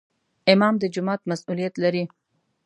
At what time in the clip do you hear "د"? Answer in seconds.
0.79-0.83